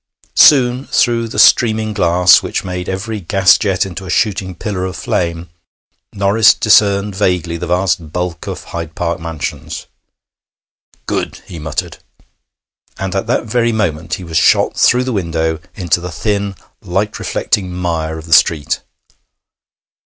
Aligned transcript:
Soon, 0.39 0.85
through 0.87 1.27
the 1.27 1.37
streaming 1.37 1.93
glass, 1.93 2.41
which 2.41 2.63
made 2.63 2.89
every 2.89 3.19
gas 3.19 3.55
jet 3.59 3.85
into 3.85 4.03
a 4.03 4.09
shooting 4.09 4.55
pillar 4.55 4.83
of 4.83 4.95
flame, 4.95 5.47
Norris 6.11 6.55
discerned 6.55 7.13
vaguely 7.13 7.55
the 7.55 7.67
vast 7.67 8.11
bulk 8.11 8.47
of 8.47 8.63
Hyde 8.63 8.95
Park 8.95 9.19
Mansions. 9.19 9.85
'Good!' 11.05 11.43
he 11.45 11.59
muttered, 11.59 11.99
and 12.97 13.13
at 13.13 13.27
that 13.27 13.43
very 13.45 13.71
moment 13.71 14.15
he 14.15 14.23
was 14.23 14.37
shot 14.37 14.75
through 14.75 15.03
the 15.03 15.13
window 15.13 15.59
into 15.75 16.01
the 16.01 16.11
thin, 16.11 16.55
light 16.81 17.19
reflecting 17.19 17.71
mire 17.71 18.17
of 18.17 18.25
the 18.25 18.33
street. 18.33 18.81